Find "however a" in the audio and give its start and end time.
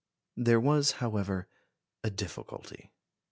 0.93-2.09